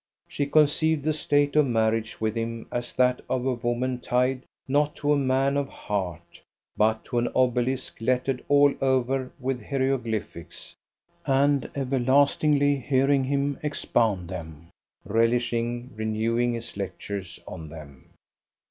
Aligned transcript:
She 0.27 0.47
conceived 0.47 1.03
the 1.03 1.13
state 1.13 1.55
of 1.55 1.67
marriage 1.67 2.19
with 2.19 2.33
him 2.33 2.67
as 2.71 2.91
that 2.95 3.21
of 3.29 3.45
a 3.45 3.53
woman 3.53 3.99
tied 3.99 4.41
not 4.67 4.95
to 4.95 5.13
a 5.13 5.15
man 5.15 5.55
of 5.57 5.69
heart, 5.69 6.41
but 6.75 7.05
to 7.05 7.19
an 7.19 7.27
obelisk 7.35 7.97
lettered 8.01 8.43
all 8.49 8.73
over 8.83 9.31
with 9.39 9.61
hieroglyphics, 9.61 10.73
and 11.27 11.69
everlastingly 11.75 12.77
hearing 12.77 13.23
him 13.25 13.59
expound 13.61 14.27
them, 14.29 14.69
relishing 15.05 15.91
renewing 15.95 16.53
his 16.53 16.75
lectures 16.75 17.39
on 17.47 17.69
them. 17.69 18.05